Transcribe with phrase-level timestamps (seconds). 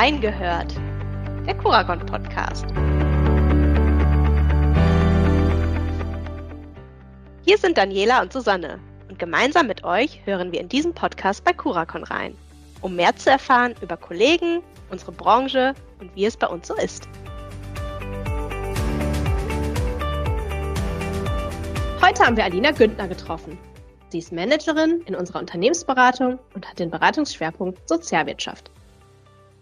[0.00, 0.74] Reingehört,
[1.46, 2.64] der Kuragon Podcast.
[7.44, 8.80] Hier sind Daniela und Susanne
[9.10, 12.34] und gemeinsam mit euch hören wir in diesem Podcast bei Kurakon rein,
[12.80, 17.06] um mehr zu erfahren über Kollegen, unsere Branche und wie es bei uns so ist.
[22.00, 23.58] Heute haben wir Alina Güntner getroffen.
[24.08, 28.70] Sie ist Managerin in unserer Unternehmensberatung und hat den Beratungsschwerpunkt Sozialwirtschaft.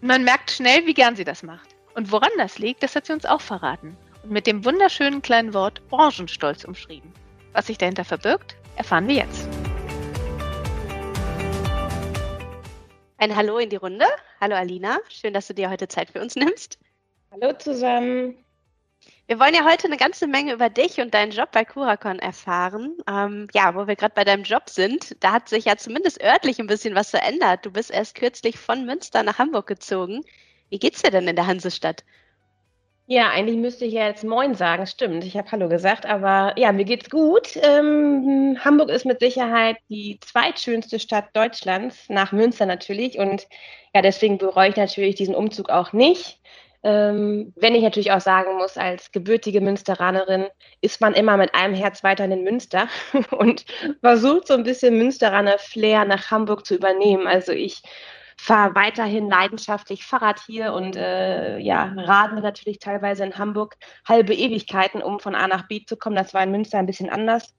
[0.01, 1.75] Man merkt schnell, wie gern sie das macht.
[1.93, 3.97] Und woran das liegt, das hat sie uns auch verraten.
[4.23, 7.11] Und mit dem wunderschönen kleinen Wort Branchenstolz umschrieben.
[7.51, 9.49] Was sich dahinter verbirgt, erfahren wir jetzt.
[13.17, 14.05] Ein Hallo in die Runde.
[14.39, 16.79] Hallo Alina, schön, dass du dir heute Zeit für uns nimmst.
[17.31, 18.37] Hallo zusammen.
[19.29, 22.97] Wir wollen ja heute eine ganze Menge über dich und deinen Job bei Curacon erfahren.
[23.07, 26.57] Ähm, ja, wo wir gerade bei deinem Job sind, da hat sich ja zumindest örtlich
[26.57, 27.63] ein bisschen was verändert.
[27.63, 30.23] Du bist erst kürzlich von Münster nach Hamburg gezogen.
[30.71, 32.03] Wie geht's dir denn in der Hansestadt?
[33.05, 35.23] Ja, eigentlich müsste ich ja jetzt Moin sagen, stimmt.
[35.23, 37.55] Ich habe Hallo gesagt, aber ja, mir geht's gut.
[37.61, 43.19] Ähm, Hamburg ist mit Sicherheit die zweitschönste Stadt Deutschlands, nach Münster natürlich.
[43.19, 43.47] Und
[43.93, 46.39] ja, deswegen bereue ich natürlich diesen Umzug auch nicht.
[46.81, 50.47] Ähm, wenn ich natürlich auch sagen muss, als gebürtige Münsteranerin
[50.79, 52.87] ist man immer mit einem Herz weiter in Münster
[53.31, 53.65] und
[54.01, 57.27] versucht so ein bisschen Münsteraner Flair nach Hamburg zu übernehmen.
[57.27, 57.81] Also ich
[58.37, 63.75] fahre weiterhin leidenschaftlich Fahrrad hier und äh, ja, radle natürlich teilweise in Hamburg
[64.07, 66.15] halbe Ewigkeiten, um von A nach B zu kommen.
[66.15, 67.53] Das war in Münster ein bisschen anders.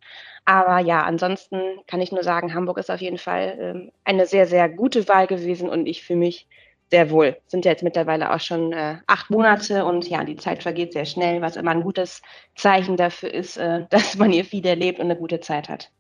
[0.47, 4.47] Aber ja, ansonsten kann ich nur sagen, Hamburg ist auf jeden Fall ähm, eine sehr,
[4.47, 6.49] sehr gute Wahl gewesen und ich fühle mich
[6.91, 7.41] sehr wohl.
[7.47, 11.07] Sind ja jetzt mittlerweile auch schon äh, acht Monate und ja, die Zeit vergeht sehr
[11.07, 12.21] schnell, was immer ein gutes
[12.57, 15.91] Zeichen dafür ist, äh, dass man hier viel erlebt und eine gute Zeit hat.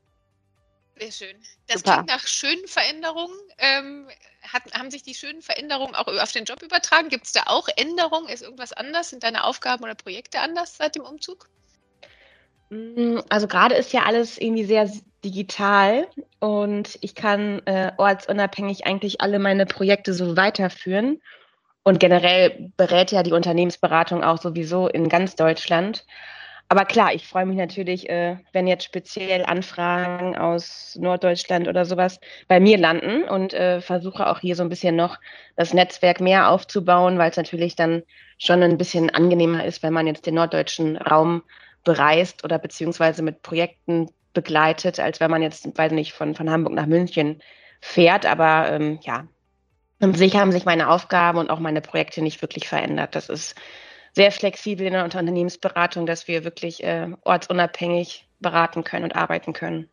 [0.99, 1.43] Sehr schön.
[1.67, 1.93] Das Super.
[1.95, 3.39] klingt nach schönen Veränderungen.
[3.59, 4.09] Ähm,
[4.43, 7.09] hat, haben sich die schönen Veränderungen auch auf den Job übertragen?
[7.09, 8.29] Gibt es da auch Änderungen?
[8.29, 9.11] Ist irgendwas anders?
[9.11, 11.49] Sind deine Aufgaben oder Projekte anders seit dem Umzug?
[12.70, 14.91] Mm, also gerade ist ja alles irgendwie sehr
[15.25, 16.06] digital
[16.38, 21.20] und ich kann äh, ortsunabhängig eigentlich alle meine Projekte so weiterführen.
[21.82, 26.04] Und generell berät ja die Unternehmensberatung auch sowieso in ganz Deutschland.
[26.69, 32.20] Aber klar, ich freue mich natürlich, äh, wenn jetzt speziell Anfragen aus Norddeutschland oder sowas
[32.48, 35.19] bei mir landen und äh, versuche auch hier so ein bisschen noch
[35.56, 38.04] das Netzwerk mehr aufzubauen, weil es natürlich dann
[38.38, 41.42] schon ein bisschen angenehmer ist, wenn man jetzt den norddeutschen Raum
[41.85, 46.75] bereist oder beziehungsweise mit Projekten begleitet, als wenn man jetzt, weiß nicht, von, von Hamburg
[46.75, 47.43] nach München
[47.81, 48.27] fährt.
[48.27, 49.27] Aber ähm, ja,
[50.01, 53.15] an sich haben sich meine Aufgaben und auch meine Projekte nicht wirklich verändert.
[53.15, 53.55] Das ist
[54.13, 59.89] sehr flexibel in der Unternehmensberatung, dass wir wirklich äh, ortsunabhängig beraten können und arbeiten können.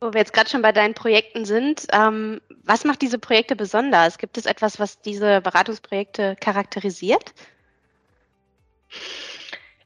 [0.00, 4.18] Wo wir jetzt gerade schon bei deinen Projekten sind, ähm, was macht diese Projekte besonders?
[4.18, 7.34] Gibt es etwas, was diese Beratungsprojekte charakterisiert?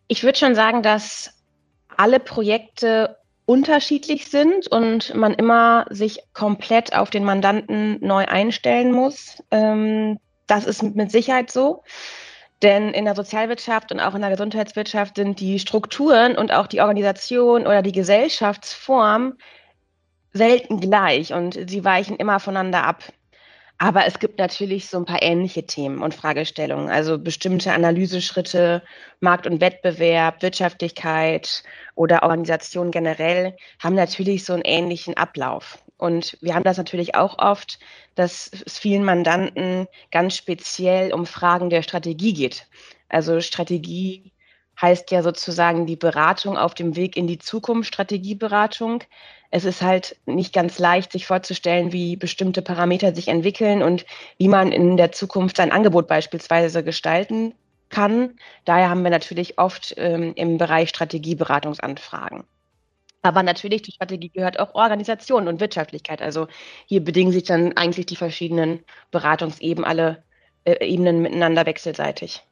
[0.08, 1.42] Ich würde schon sagen, dass
[1.96, 9.42] alle Projekte unterschiedlich sind und man immer sich komplett auf den Mandanten neu einstellen muss.
[9.50, 11.82] Ähm, das ist mit Sicherheit so.
[12.62, 16.80] Denn in der Sozialwirtschaft und auch in der Gesundheitswirtschaft sind die Strukturen und auch die
[16.80, 19.34] Organisation oder die Gesellschaftsform
[20.32, 23.02] selten gleich und sie weichen immer voneinander ab.
[23.82, 28.80] Aber es gibt natürlich so ein paar ähnliche Themen und Fragestellungen, also bestimmte Analyseschritte,
[29.18, 31.64] Markt und Wettbewerb, Wirtschaftlichkeit
[31.96, 35.78] oder Organisation generell haben natürlich so einen ähnlichen Ablauf.
[35.96, 37.80] Und wir haben das natürlich auch oft,
[38.14, 42.68] dass es vielen Mandanten ganz speziell um Fragen der Strategie geht.
[43.08, 44.32] Also Strategie
[44.80, 49.04] heißt ja sozusagen die Beratung auf dem Weg in die Zukunft, Strategieberatung
[49.54, 54.06] es ist halt nicht ganz leicht, sich vorzustellen, wie bestimmte Parameter sich entwickeln und
[54.38, 57.54] wie man in der Zukunft sein Angebot beispielsweise gestalten
[57.90, 58.38] kann.
[58.64, 62.44] Daher haben wir natürlich oft ähm, im Bereich Strategieberatungsanfragen.
[63.20, 66.22] Aber natürlich zur Strategie gehört auch Organisation und Wirtschaftlichkeit.
[66.22, 66.48] Also
[66.86, 70.24] hier bedingen sich dann eigentlich die verschiedenen Beratungsebenen alle
[70.64, 72.42] äh, Ebenen miteinander wechselseitig.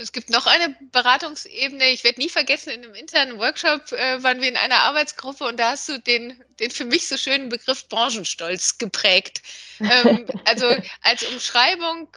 [0.00, 1.90] Es gibt noch eine Beratungsebene.
[1.90, 5.58] Ich werde nie vergessen, in einem internen Workshop äh, waren wir in einer Arbeitsgruppe und
[5.58, 9.42] da hast du den, den für mich so schönen Begriff Branchenstolz geprägt.
[9.80, 10.72] Ähm, also
[11.02, 12.08] als Umschreibung,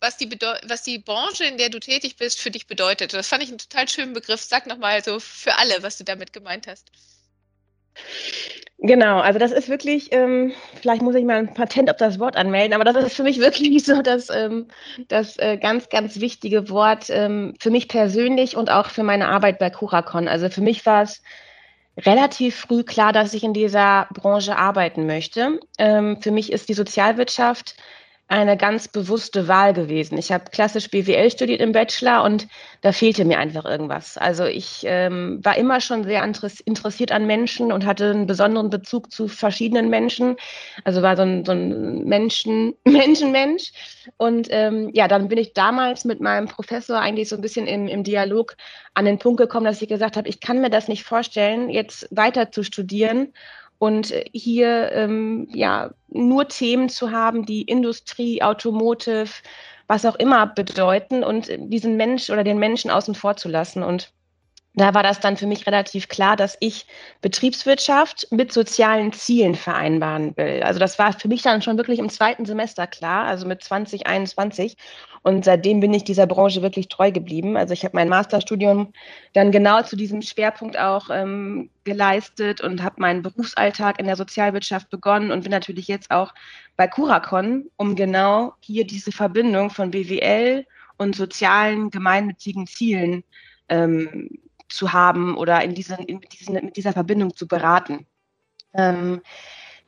[0.00, 0.28] was die,
[0.64, 3.14] was die Branche, in der du tätig bist, für dich bedeutet.
[3.14, 4.42] Das fand ich einen total schönen Begriff.
[4.42, 6.90] Sag nochmal so für alle, was du damit gemeint hast.
[8.84, 12.36] Genau, also das ist wirklich, ähm, vielleicht muss ich mal ein Patent auf das Wort
[12.36, 14.66] anmelden, aber das ist für mich wirklich so das, ähm,
[15.06, 19.60] das äh, ganz, ganz wichtige Wort ähm, für mich persönlich und auch für meine Arbeit
[19.60, 20.26] bei Curacon.
[20.26, 21.22] Also für mich war es
[21.96, 25.60] relativ früh klar, dass ich in dieser Branche arbeiten möchte.
[25.78, 27.76] Ähm, für mich ist die Sozialwirtschaft
[28.32, 30.16] eine ganz bewusste Wahl gewesen.
[30.16, 32.48] Ich habe klassisch BWL studiert im Bachelor und
[32.80, 34.16] da fehlte mir einfach irgendwas.
[34.16, 39.12] Also ich ähm, war immer schon sehr interessiert an Menschen und hatte einen besonderen Bezug
[39.12, 40.36] zu verschiedenen Menschen.
[40.84, 43.70] Also war so ein, so ein Menschen, Menschenmensch.
[44.16, 47.86] Und ähm, ja, dann bin ich damals mit meinem Professor eigentlich so ein bisschen im,
[47.86, 48.56] im Dialog
[48.94, 52.08] an den Punkt gekommen, dass ich gesagt habe, ich kann mir das nicht vorstellen, jetzt
[52.10, 53.34] weiter zu studieren
[53.82, 59.32] und hier ähm, ja nur Themen zu haben, die Industrie, Automotive,
[59.88, 63.82] was auch immer bedeuten und diesen Mensch oder den Menschen außen vor zu lassen.
[63.82, 64.12] Und
[64.74, 66.86] da war das dann für mich relativ klar, dass ich
[67.20, 70.62] Betriebswirtschaft mit sozialen Zielen vereinbaren will.
[70.62, 74.76] Also das war für mich dann schon wirklich im zweiten Semester klar, also mit 2021.
[75.22, 77.56] Und seitdem bin ich dieser Branche wirklich treu geblieben.
[77.56, 78.92] Also ich habe mein Masterstudium
[79.34, 84.88] dann genau zu diesem Schwerpunkt auch ähm, geleistet und habe meinen Berufsalltag in der Sozialwirtschaft
[84.88, 86.32] begonnen und bin natürlich jetzt auch
[86.76, 90.66] bei Curacon, um genau hier diese Verbindung von BWL
[90.96, 93.22] und sozialen gemeinnützigen Zielen
[93.68, 94.28] ähm,
[94.72, 98.06] zu haben oder in diesen, in diesen, mit dieser Verbindung zu beraten.
[98.74, 99.22] Ähm,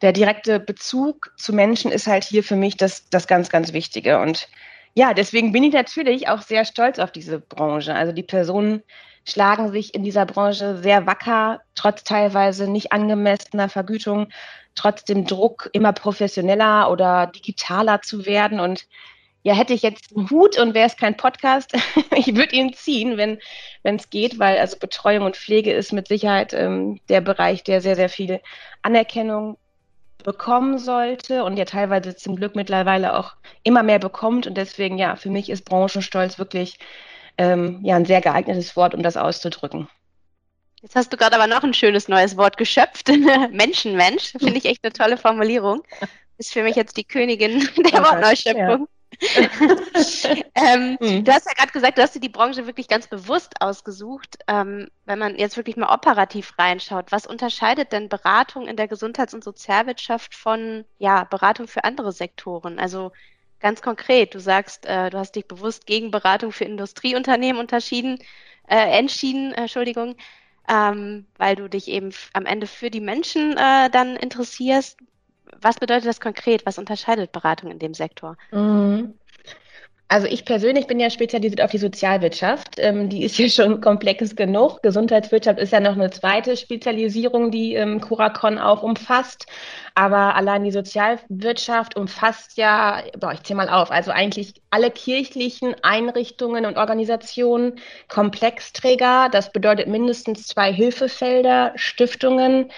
[0.02, 4.20] der direkte Bezug zu Menschen ist halt hier für mich das, das ganz, ganz Wichtige.
[4.20, 4.48] Und
[4.94, 7.94] ja, deswegen bin ich natürlich auch sehr stolz auf diese Branche.
[7.94, 8.82] Also die Personen
[9.26, 14.28] schlagen sich in dieser Branche sehr wacker, trotz teilweise nicht angemessener Vergütung,
[14.75, 18.60] trotzdem Druck, immer professioneller oder digitaler zu werden.
[18.60, 18.86] Und
[19.44, 21.75] ja, hätte ich jetzt einen Hut und wäre es kein Podcast,
[22.17, 23.38] ich würde ihn ziehen, wenn
[23.82, 27.94] es geht, weil also Betreuung und Pflege ist mit Sicherheit ähm, der Bereich, der sehr,
[27.94, 28.41] sehr viel
[28.82, 29.58] Anerkennung
[30.25, 34.46] bekommen sollte und ja teilweise zum Glück mittlerweile auch immer mehr bekommt.
[34.46, 36.79] Und deswegen, ja, für mich ist Branchenstolz wirklich
[37.37, 39.88] ähm, ja, ein sehr geeignetes Wort, um das auszudrücken.
[40.81, 43.08] Jetzt hast du gerade aber noch ein schönes neues Wort geschöpft.
[43.52, 44.32] Menschenmensch.
[44.38, 45.82] Finde ich echt eine tolle Formulierung.
[46.38, 48.88] Ist für mich jetzt die Königin der Wortneuschöpfung.
[50.55, 51.25] ähm, mhm.
[51.25, 54.38] Du hast ja gerade gesagt, du hast dir die Branche wirklich ganz bewusst ausgesucht.
[54.49, 59.34] Ähm, wenn man jetzt wirklich mal operativ reinschaut, was unterscheidet denn Beratung in der Gesundheits-
[59.34, 62.78] und Sozialwirtschaft von ja, Beratung für andere Sektoren?
[62.78, 63.12] Also
[63.61, 68.19] ganz konkret, du sagst, äh, du hast dich bewusst gegen Beratung für Industrieunternehmen unterschieden,
[68.69, 70.17] äh, entschieden, äh, Entschuldigung,
[70.69, 74.99] ähm, weil du dich eben am Ende für die Menschen äh, dann interessierst
[75.61, 76.67] was bedeutet das konkret?
[76.67, 78.37] Was unterscheidet Beratung in dem Sektor?
[78.50, 79.14] Mhm.
[80.06, 82.75] Also ich persönlich bin ja spezialisiert auf die Sozialwirtschaft.
[82.76, 84.82] Ähm, die ist ja schon komplex genug.
[84.82, 89.46] Gesundheitswirtschaft ist ja noch eine zweite Spezialisierung, die ähm, Curacon auch umfasst.
[89.94, 95.75] Aber allein die Sozialwirtschaft umfasst ja, boah, ich zähle mal auf, also eigentlich alle kirchlichen
[95.82, 99.29] Einrichtungen und Organisationen, Komplexträger.
[99.32, 102.70] Das bedeutet mindestens zwei Hilfefelder, Stiftungen,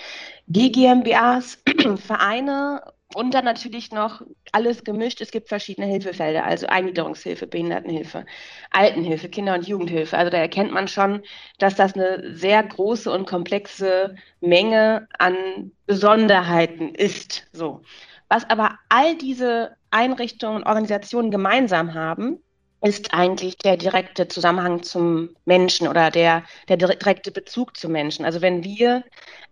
[0.49, 1.63] GmbHs,
[2.07, 2.83] Vereine
[3.15, 4.23] und dann natürlich noch
[4.53, 5.21] alles gemischt.
[5.21, 8.27] Es gibt verschiedene Hilfefelder, also Eingliederungshilfe, Behindertenhilfe,
[8.71, 10.17] Altenhilfe, Kinder- und Jugendhilfe.
[10.17, 11.23] Also da erkennt man schon,
[11.59, 17.47] dass das eine sehr große und komplexe Menge an Besonderheiten ist.
[17.53, 17.83] So.
[18.29, 22.43] Was aber all diese Einrichtungen und Organisationen gemeinsam haben,
[22.83, 28.25] ist eigentlich der direkte Zusammenhang zum Menschen oder der, der direkte Bezug zum Menschen.
[28.25, 29.03] Also wenn wir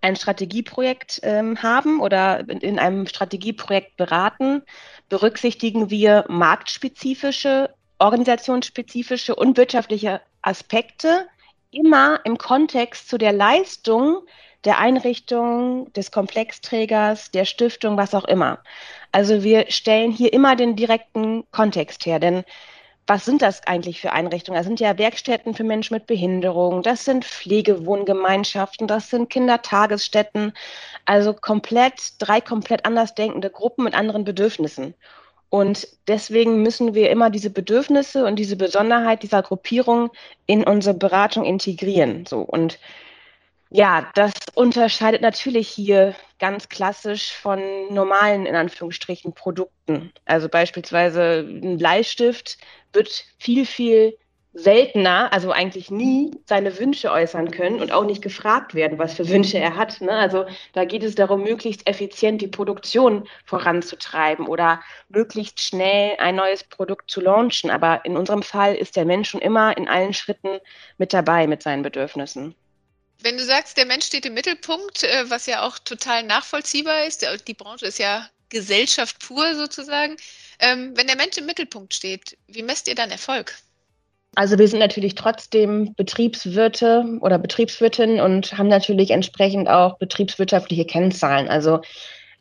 [0.03, 4.63] ein Strategieprojekt ähm, haben oder in einem Strategieprojekt beraten,
[5.09, 11.27] berücksichtigen wir marktspezifische, organisationsspezifische und wirtschaftliche Aspekte
[11.71, 14.23] immer im Kontext zu der Leistung
[14.65, 18.61] der Einrichtung, des Komplexträgers, der Stiftung, was auch immer.
[19.13, 22.45] Also wir stellen hier immer den direkten Kontext her, denn
[23.07, 24.59] was sind das eigentlich für Einrichtungen?
[24.59, 30.53] Das sind ja Werkstätten für Menschen mit Behinderung, das sind Pflegewohngemeinschaften, das sind Kindertagesstätten,
[31.05, 34.95] also komplett, drei komplett anders denkende Gruppen mit anderen Bedürfnissen.
[35.51, 40.11] Und deswegen müssen wir immer diese Bedürfnisse und diese Besonderheit dieser Gruppierung
[40.47, 42.27] in unsere Beratung integrieren.
[42.27, 42.81] So und
[43.71, 50.13] ja, das unterscheidet natürlich hier ganz klassisch von normalen, in Anführungsstrichen, Produkten.
[50.25, 52.59] Also beispielsweise ein Bleistift
[52.93, 54.17] wird viel, viel
[54.55, 59.29] seltener, also eigentlich nie, seine Wünsche äußern können und auch nicht gefragt werden, was für
[59.29, 60.01] Wünsche er hat.
[60.01, 60.13] Ne?
[60.13, 66.63] Also da geht es darum, möglichst effizient die Produktion voranzutreiben oder möglichst schnell ein neues
[66.63, 67.71] Produkt zu launchen.
[67.71, 70.61] Aber in unserem Fall ist der Mensch schon immer in allen Schritten
[70.99, 72.55] mit dabei mit seinen Bedürfnissen.
[73.25, 77.27] Wenn du sagst, der Mensch steht im Mittelpunkt, äh, was ja auch total nachvollziehbar ist,
[77.49, 80.17] die Branche ist ja Gesellschaft pur sozusagen.
[80.61, 83.55] Ähm, wenn der Mensch im Mittelpunkt steht, wie messt ihr dann Erfolg?
[84.35, 91.49] Also wir sind natürlich trotzdem Betriebswirte oder Betriebswirtin und haben natürlich entsprechend auch betriebswirtschaftliche Kennzahlen.
[91.49, 91.81] Also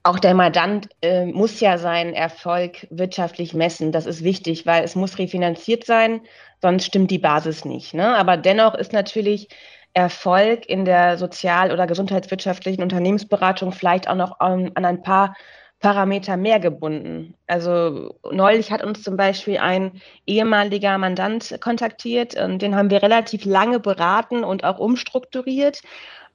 [0.04, 3.94] auch der Mandant äh, muss ja seinen Erfolg wirtschaftlich messen.
[3.94, 6.20] Das ist wichtig, weil es muss refinanziert sein,
[6.62, 7.94] sonst stimmt die Basis nicht.
[7.94, 8.18] Ne?
[8.18, 9.48] Aber dennoch ist natürlich
[9.94, 15.36] Erfolg in der sozial- oder gesundheitswirtschaftlichen Unternehmensberatung vielleicht auch noch an, an ein paar
[15.80, 17.36] Parameter mehr gebunden.
[17.46, 23.44] Also neulich hat uns zum Beispiel ein ehemaliger Mandant kontaktiert und den haben wir relativ
[23.44, 25.82] lange beraten und auch umstrukturiert.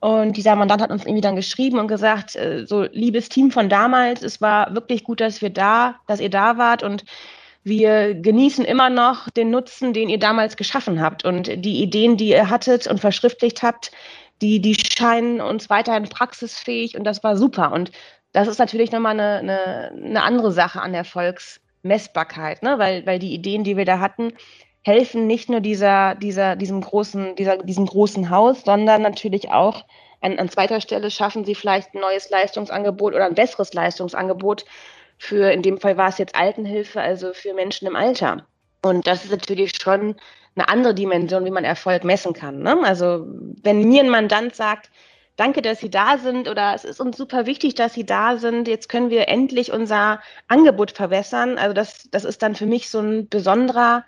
[0.00, 3.68] Und dieser Mandant hat uns irgendwie dann geschrieben und gesagt, äh, so liebes Team von
[3.68, 7.04] damals, es war wirklich gut, dass wir da, dass ihr da wart und
[7.64, 12.30] wir genießen immer noch den Nutzen, den ihr damals geschaffen habt und die Ideen, die
[12.30, 13.92] ihr hattet und verschriftlicht habt,
[14.40, 17.72] die, die scheinen uns weiterhin praxisfähig und das war super.
[17.72, 17.90] Und
[18.32, 22.78] das ist natürlich nochmal eine, eine, eine andere Sache an Erfolgsmessbarkeit, ne?
[22.78, 24.32] weil, weil die Ideen, die wir da hatten,
[24.82, 29.84] helfen nicht nur dieser, dieser, diesem, großen, dieser, diesem großen Haus, sondern natürlich auch
[30.20, 34.64] an, an zweiter Stelle schaffen sie vielleicht ein neues Leistungsangebot oder ein besseres Leistungsangebot
[35.18, 38.46] für, in dem Fall war es jetzt Altenhilfe, also für Menschen im Alter.
[38.82, 40.16] Und das ist natürlich schon
[40.54, 42.60] eine andere Dimension, wie man Erfolg messen kann.
[42.60, 42.78] Ne?
[42.84, 43.26] Also
[43.62, 44.90] wenn mir ein Mandant sagt,
[45.36, 48.68] danke, dass Sie da sind oder es ist uns super wichtig, dass Sie da sind,
[48.68, 51.58] jetzt können wir endlich unser Angebot verbessern.
[51.58, 54.04] Also das, das ist dann für mich so ein besonderer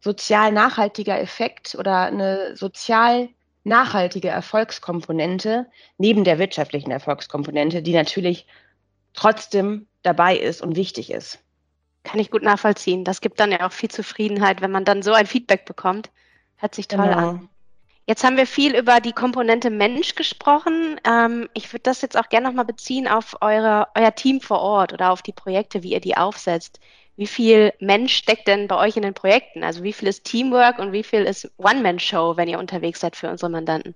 [0.00, 3.30] sozial nachhaltiger Effekt oder eine sozial
[3.64, 5.66] nachhaltige Erfolgskomponente
[5.96, 8.46] neben der wirtschaftlichen Erfolgskomponente, die natürlich
[9.14, 11.38] trotzdem dabei ist und wichtig ist.
[12.02, 13.04] Kann ich gut nachvollziehen.
[13.04, 16.10] Das gibt dann ja auch viel Zufriedenheit, wenn man dann so ein Feedback bekommt.
[16.56, 17.28] Hört sich toll genau.
[17.30, 17.48] an.
[18.06, 21.00] Jetzt haben wir viel über die Komponente Mensch gesprochen.
[21.08, 24.92] Ähm, ich würde das jetzt auch gerne nochmal beziehen auf eure, euer Team vor Ort
[24.92, 26.80] oder auf die Projekte, wie ihr die aufsetzt.
[27.16, 29.64] Wie viel Mensch steckt denn bei euch in den Projekten?
[29.64, 33.30] Also wie viel ist Teamwork und wie viel ist One-Man-Show, wenn ihr unterwegs seid für
[33.30, 33.94] unsere Mandanten?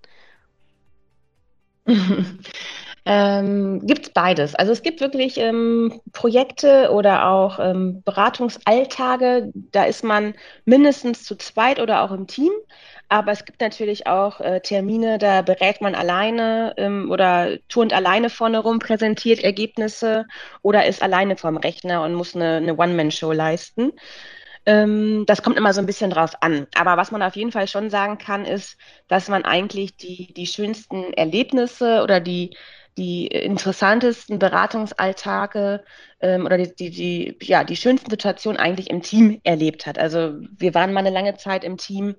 [3.10, 4.54] Ähm, gibt es beides.
[4.54, 10.34] Also es gibt wirklich ähm, Projekte oder auch ähm, Beratungsalltage, da ist man
[10.66, 12.52] mindestens zu zweit oder auch im Team.
[13.08, 18.28] Aber es gibt natürlich auch äh, Termine, da berät man alleine ähm, oder turnt alleine
[18.28, 20.26] vorne rum, präsentiert Ergebnisse
[20.60, 23.92] oder ist alleine vorm Rechner und muss eine, eine One-Man-Show leisten.
[24.66, 26.66] Ähm, das kommt immer so ein bisschen drauf an.
[26.74, 28.76] Aber was man auf jeden Fall schon sagen kann, ist,
[29.08, 32.54] dass man eigentlich die, die schönsten Erlebnisse oder die
[32.99, 35.85] die interessantesten Beratungsalltage
[36.21, 39.99] ähm, oder die, die, die, ja, die schönsten Situationen eigentlich im Team erlebt hat.
[39.99, 42.17] Also wir waren mal eine lange Zeit im Team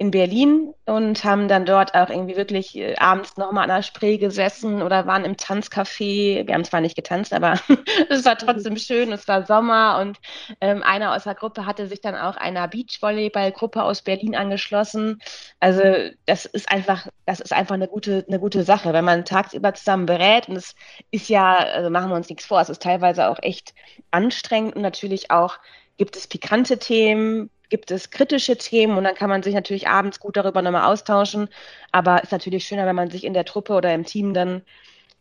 [0.00, 4.16] in Berlin und haben dann dort auch irgendwie wirklich äh, abends nochmal an der Spree
[4.16, 6.46] gesessen oder waren im Tanzcafé.
[6.46, 7.60] Wir haben zwar nicht getanzt, aber
[8.08, 9.12] es war trotzdem schön.
[9.12, 10.18] Es war Sommer und
[10.62, 15.20] ähm, einer aus der Gruppe hatte sich dann auch einer Beachvolleyballgruppe aus Berlin angeschlossen.
[15.60, 15.82] Also
[16.24, 20.06] das ist einfach, das ist einfach eine gute, eine gute Sache, wenn man tagsüber zusammen
[20.06, 20.48] berät.
[20.48, 20.74] Und es
[21.10, 23.74] ist ja, also machen wir uns nichts vor, es ist teilweise auch echt
[24.10, 25.58] anstrengend und natürlich auch
[25.98, 30.20] gibt es pikante Themen, gibt es kritische Themen und dann kann man sich natürlich abends
[30.20, 31.48] gut darüber nochmal austauschen.
[31.92, 34.62] Aber ist natürlich schöner, wenn man sich in der Truppe oder im Team dann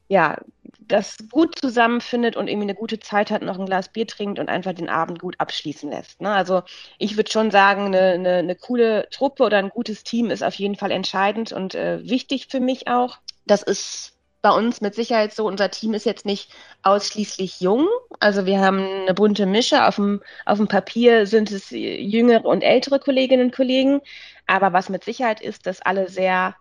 [0.10, 0.38] ja
[0.79, 4.50] das gut zusammenfindet und irgendwie eine gute Zeit hat, noch ein Glas Bier trinkt und
[4.50, 6.20] einfach den Abend gut abschließen lässt.
[6.20, 6.32] Ne?
[6.32, 6.63] Also
[6.98, 10.56] ich würde schon sagen, eine, eine, eine, coole Truppe oder ein gutes Team ist auf
[10.56, 13.20] jeden Fall entscheidend und äh, wichtig für mich auch.
[13.46, 16.51] Das ist bei uns mit Sicherheit so, unser Team ist jetzt nicht
[16.84, 17.88] ausschließlich jung.
[18.19, 19.86] Also wir haben eine bunte Mische.
[19.86, 24.01] Auf dem, auf dem Papier sind es jüngere und ältere Kolleginnen und Kollegen.
[24.48, 26.55] Aber was mit Sicherheit ist, dass alle sehr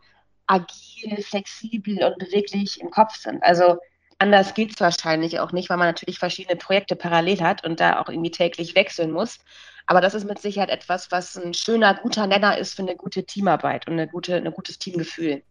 [0.47, 3.42] agil, flexibel und beweglich im Kopf sind.
[3.42, 3.78] Also
[4.18, 8.00] anders geht es wahrscheinlich auch nicht, weil man natürlich verschiedene Projekte parallel hat und da
[8.00, 9.38] auch irgendwie täglich wechseln muss.
[9.87, 13.25] Aber das ist mit Sicherheit etwas, was ein schöner, guter Nenner ist für eine gute
[13.25, 15.42] Teamarbeit und eine gute, ein gutes Teamgefühl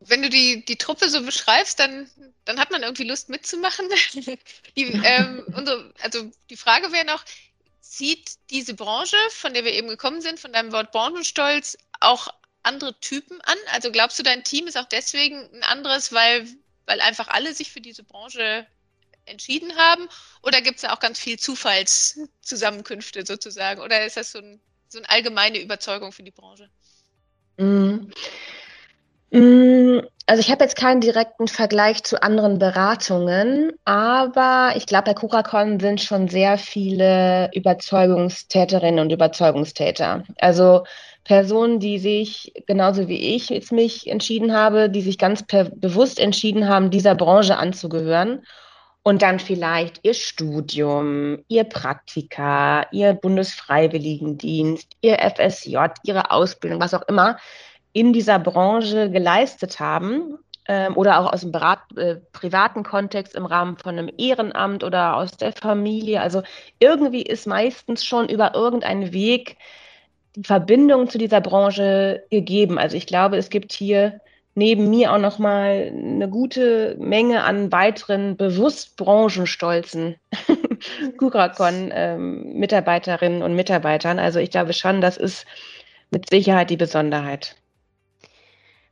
[0.00, 2.10] wenn du die, die Truppe so beschreibst, dann,
[2.44, 3.88] dann hat man irgendwie Lust mitzumachen.
[4.76, 7.24] die, ähm, unsere, also die Frage wäre noch,
[7.80, 12.28] zieht diese Branche, von der wir eben gekommen sind, von deinem Wort Branchenstolz, auch
[12.64, 13.56] andere Typen an?
[13.72, 16.48] Also glaubst du, dein Team ist auch deswegen ein anderes, weil,
[16.86, 18.66] weil einfach alle sich für diese Branche
[19.26, 20.08] entschieden haben?
[20.42, 23.80] Oder gibt es da auch ganz viel Zufallszusammenkünfte sozusagen?
[23.80, 26.68] Oder ist das so, ein, so eine allgemeine Überzeugung für die Branche?
[27.56, 28.10] Mm.
[29.34, 35.14] Mm, also ich habe jetzt keinen direkten Vergleich zu anderen Beratungen, aber ich glaube, bei
[35.14, 40.22] Curacon sind schon sehr viele Überzeugungstäterinnen und Überzeugungstäter.
[40.38, 40.84] Also
[41.24, 46.68] Personen, die sich genauso wie ich jetzt mich entschieden habe, die sich ganz bewusst entschieden
[46.68, 48.44] haben, dieser Branche anzugehören
[49.02, 57.06] und dann vielleicht ihr Studium, ihr Praktika, ihr Bundesfreiwilligendienst, ihr FSJ, ihre Ausbildung, was auch
[57.08, 57.36] immer,
[57.94, 60.36] in dieser Branche geleistet haben
[60.68, 65.16] ähm, oder auch aus dem Berat, äh, privaten Kontext im Rahmen von einem Ehrenamt oder
[65.16, 66.20] aus der Familie.
[66.20, 66.42] Also
[66.80, 69.56] irgendwie ist meistens schon über irgendeinen Weg
[70.36, 72.78] die Verbindung zu dieser Branche gegeben.
[72.78, 74.20] Also ich glaube, es gibt hier
[74.56, 80.16] neben mir auch noch mal eine gute Menge an weiteren bewusst branchenstolzen
[81.18, 84.18] Kurakon-Mitarbeiterinnen ähm, und Mitarbeitern.
[84.18, 85.46] Also ich glaube schon, das ist
[86.10, 87.54] mit Sicherheit die Besonderheit.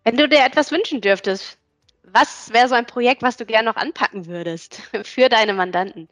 [0.04, 1.58] Wenn du dir etwas wünschen dürftest,
[2.02, 6.08] was wäre so ein Projekt, was du gerne noch anpacken würdest für deine Mandanten?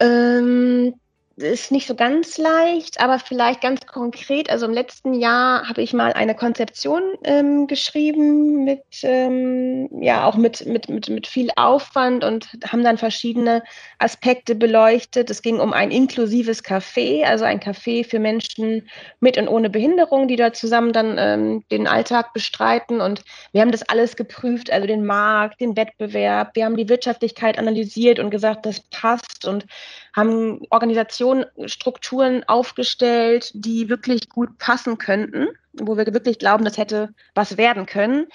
[0.00, 0.94] Ähm,
[1.36, 4.50] ist nicht so ganz leicht, aber vielleicht ganz konkret.
[4.50, 10.36] Also im letzten Jahr habe ich mal eine Konzeption ähm, geschrieben mit, ähm, ja, auch
[10.36, 13.62] mit, mit, mit, mit viel Aufwand und haben dann verschiedene
[13.98, 15.30] Aspekte beleuchtet.
[15.30, 18.88] Es ging um ein inklusives Café, also ein Café für Menschen
[19.20, 23.00] mit und ohne Behinderung, die da zusammen dann ähm, den Alltag bestreiten.
[23.00, 26.54] Und wir haben das alles geprüft, also den Markt, den Wettbewerb.
[26.54, 29.66] Wir haben die Wirtschaftlichkeit analysiert und gesagt, das passt und
[30.14, 31.21] haben Organisationen,
[31.66, 37.86] Strukturen aufgestellt, die wirklich gut passen könnten, wo wir wirklich glauben, das hätte was werden
[37.86, 38.26] können.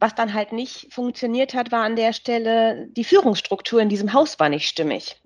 [0.00, 4.38] Was dann halt nicht funktioniert hat, war an der Stelle, die Führungsstruktur in diesem Haus
[4.38, 5.20] war nicht stimmig.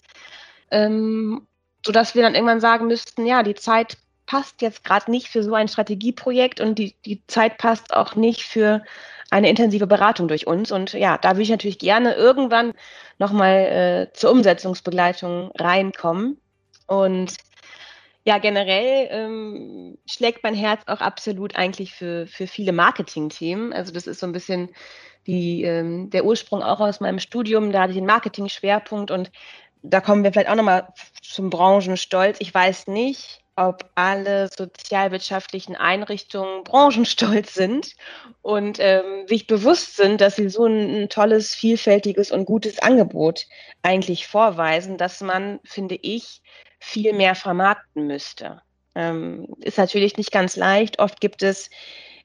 [0.70, 1.46] Ähm,
[1.84, 5.54] sodass wir dann irgendwann sagen müssten, ja, die Zeit passt jetzt gerade nicht für so
[5.54, 8.82] ein Strategieprojekt und die, die Zeit passt auch nicht für
[9.30, 10.70] eine intensive Beratung durch uns.
[10.70, 12.72] Und ja, da würde ich natürlich gerne irgendwann
[13.18, 16.38] nochmal äh, zur Umsetzungsbegleitung reinkommen.
[16.86, 17.36] Und
[18.24, 23.72] ja, generell ähm, schlägt mein Herz auch absolut eigentlich für, für viele Marketing-Themen.
[23.72, 24.68] Also das ist so ein bisschen
[25.26, 27.72] die, ähm, der Ursprung auch aus meinem Studium.
[27.72, 29.30] Da hatte ich den Marketing-Schwerpunkt und
[29.82, 30.88] da kommen wir vielleicht auch nochmal
[31.20, 32.36] zum Branchenstolz.
[32.40, 37.96] Ich weiß nicht, ob alle sozialwirtschaftlichen Einrichtungen branchenstolz sind
[38.40, 43.46] und ähm, sich bewusst sind, dass sie so ein, ein, tolles, vielfältiges und gutes Angebot
[43.82, 46.40] eigentlich vorweisen, dass man, finde ich,
[46.82, 48.60] viel mehr vermarkten müsste.
[48.94, 50.98] Ähm, ist natürlich nicht ganz leicht.
[50.98, 51.70] Oft gibt es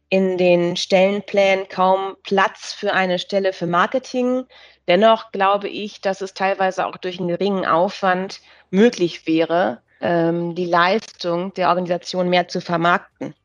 [0.09, 4.45] in den Stellenplänen kaum Platz für eine Stelle für Marketing.
[4.87, 8.41] Dennoch glaube ich, dass es teilweise auch durch einen geringen Aufwand
[8.71, 13.35] möglich wäre, ähm, die Leistung der Organisation mehr zu vermarkten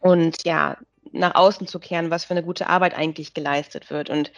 [0.00, 0.78] und ja,
[1.12, 4.08] nach außen zu kehren, was für eine gute Arbeit eigentlich geleistet wird.
[4.08, 4.32] Und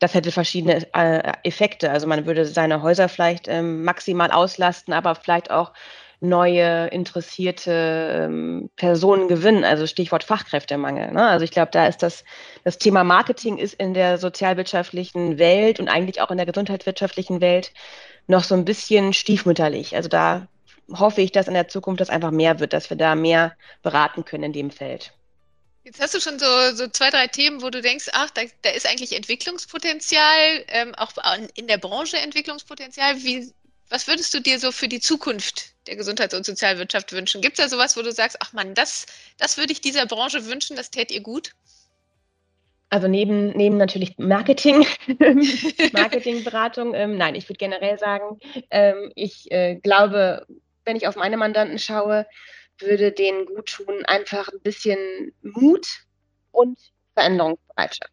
[0.00, 1.90] das hätte verschiedene äh, Effekte.
[1.90, 5.72] Also man würde seine Häuser vielleicht ähm, maximal auslasten, aber vielleicht auch
[6.20, 9.62] neue interessierte ähm, Personen gewinnen.
[9.62, 11.12] Also Stichwort Fachkräftemangel.
[11.12, 11.26] Ne?
[11.26, 12.24] Also ich glaube, da ist das,
[12.64, 17.72] das Thema Marketing ist in der sozialwirtschaftlichen Welt und eigentlich auch in der gesundheitswirtschaftlichen Welt
[18.26, 19.96] noch so ein bisschen stiefmütterlich.
[19.96, 20.48] Also da
[20.92, 24.24] hoffe ich, dass in der Zukunft das einfach mehr wird, dass wir da mehr beraten
[24.24, 25.12] können in dem Feld.
[25.84, 28.70] Jetzt hast du schon so, so zwei, drei Themen, wo du denkst, ach, da, da
[28.70, 31.12] ist eigentlich Entwicklungspotenzial, ähm, auch
[31.54, 33.16] in der Branche Entwicklungspotenzial.
[33.22, 33.50] Wie,
[33.88, 37.40] was würdest du dir so für die Zukunft der Gesundheits- und Sozialwirtschaft wünschen?
[37.40, 39.06] Gibt es da sowas, wo du sagst, ach man, das,
[39.38, 41.52] das würde ich dieser Branche wünschen, das tät ihr gut?
[42.90, 44.84] Also neben, neben natürlich Marketing,
[45.92, 48.38] Marketingberatung, ähm, nein, ich würde generell sagen,
[48.70, 50.44] ähm, ich äh, glaube,
[50.84, 52.26] wenn ich auf meine Mandanten schaue,
[52.80, 55.86] würde denen gut tun, einfach ein bisschen Mut
[56.52, 56.78] und
[57.14, 58.12] Veränderungsbereitschaft.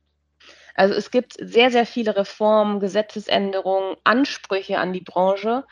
[0.76, 5.66] Also es gibt sehr, sehr viele Reformen, Gesetzesänderungen, Ansprüche an die Branche.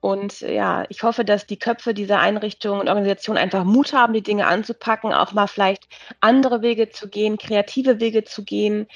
[0.00, 4.22] Und ja, ich hoffe, dass die Köpfe dieser Einrichtungen und Organisationen einfach Mut haben, die
[4.22, 5.88] Dinge anzupacken, auch mal vielleicht
[6.20, 8.88] andere Wege zu gehen, kreative Wege zu gehen,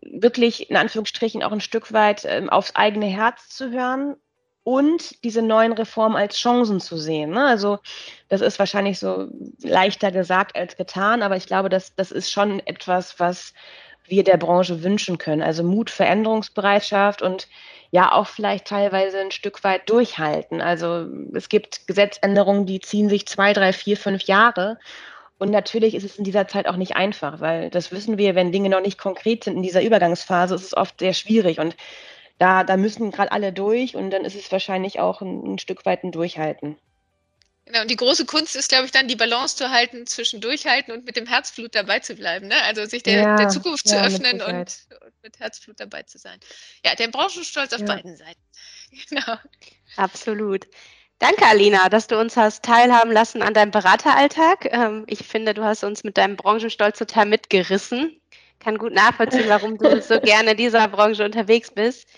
[0.00, 4.16] wirklich in Anführungsstrichen auch ein Stück weit ähm, aufs eigene Herz zu hören
[4.64, 7.30] und diese neuen Reformen als Chancen zu sehen.
[7.30, 7.46] Ne?
[7.46, 7.78] Also
[8.28, 9.28] das ist wahrscheinlich so
[9.62, 13.52] leichter gesagt als getan, aber ich glaube, das, das ist schon etwas, was
[14.06, 15.42] wir der Branche wünschen können.
[15.42, 17.48] Also Mut, Veränderungsbereitschaft und
[17.90, 20.60] ja auch vielleicht teilweise ein Stück weit durchhalten.
[20.60, 24.78] Also es gibt Gesetzänderungen, die ziehen sich zwei, drei, vier, fünf Jahre.
[25.38, 28.52] Und natürlich ist es in dieser Zeit auch nicht einfach, weil das wissen wir, wenn
[28.52, 31.58] Dinge noch nicht konkret sind in dieser Übergangsphase, ist es oft sehr schwierig.
[31.58, 31.76] Und
[32.38, 35.86] da, da müssen gerade alle durch und dann ist es wahrscheinlich auch ein, ein Stück
[35.86, 36.76] weit ein Durchhalten.
[37.66, 40.92] Genau, und die große Kunst ist, glaube ich, dann die Balance zu halten zwischen Durchhalten
[40.92, 42.48] und mit dem Herzblut dabei zu bleiben.
[42.48, 42.62] Ne?
[42.64, 46.02] Also sich der, ja, der Zukunft ja, zu öffnen mit und, und, mit Herzblut dabei
[46.02, 46.38] zu sein.
[46.84, 47.86] Ja, der Branchenstolz auf ja.
[47.86, 48.40] beiden Seiten.
[49.10, 49.38] Genau.
[49.96, 50.68] Absolut.
[51.18, 54.66] Danke, Alina, dass du uns hast teilhaben lassen an deinem Berateralltag.
[54.66, 58.20] Ähm, ich finde, du hast uns mit deinem Branchenstolz total mitgerissen.
[58.64, 62.08] Kann gut nachvollziehen, warum du so gerne in dieser Branche unterwegs bist.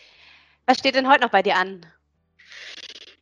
[0.67, 1.85] Was steht denn heute noch bei dir an?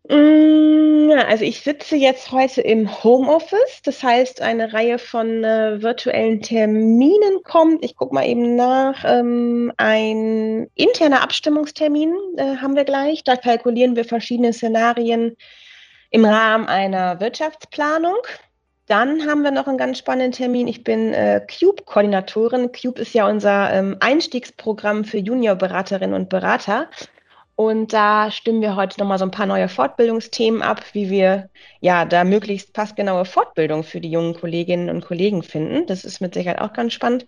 [0.08, 6.42] Mm, also ich sitze jetzt heute im Homeoffice, das heißt, eine Reihe von äh, virtuellen
[6.42, 7.82] Terminen kommt.
[7.82, 9.02] Ich gucke mal eben nach.
[9.06, 13.24] Ähm, ein interner Abstimmungstermin äh, haben wir gleich.
[13.24, 15.36] Da kalkulieren wir verschiedene Szenarien
[16.10, 18.18] im Rahmen einer Wirtschaftsplanung.
[18.86, 20.68] Dann haben wir noch einen ganz spannenden Termin.
[20.68, 22.70] Ich bin äh, Cube-Koordinatorin.
[22.72, 26.90] Cube ist ja unser ähm, Einstiegsprogramm für Juniorberaterinnen und Berater.
[27.56, 32.04] Und da stimmen wir heute nochmal so ein paar neue Fortbildungsthemen ab, wie wir ja
[32.04, 35.86] da möglichst passgenaue Fortbildung für die jungen Kolleginnen und Kollegen finden.
[35.86, 37.26] Das ist mit Sicherheit auch ganz spannend.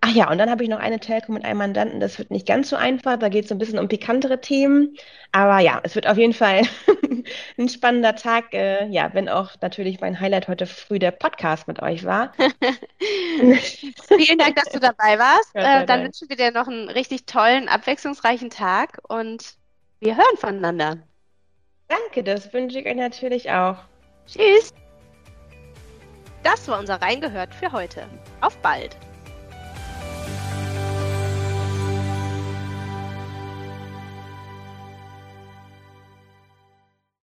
[0.00, 2.00] Ach ja, und dann habe ich noch eine Telco mit einem Mandanten.
[2.00, 3.18] Das wird nicht ganz so einfach.
[3.18, 4.96] Da geht es so ein bisschen um pikantere Themen.
[5.32, 6.62] Aber ja, es wird auf jeden Fall
[7.58, 8.54] ein spannender Tag.
[8.54, 12.32] Äh, ja, wenn auch natürlich mein Highlight heute früh der Podcast mit euch war.
[13.38, 15.50] Vielen Dank, dass du dabei warst.
[15.52, 19.58] Äh, dann wünschen wir dir noch einen richtig tollen, abwechslungsreichen Tag und
[20.00, 20.98] wir hören voneinander.
[21.88, 23.76] Danke, das wünsche ich euch natürlich auch.
[24.26, 24.72] Tschüss.
[26.42, 28.06] Das war unser Reingehört für heute.
[28.40, 28.96] Auf bald.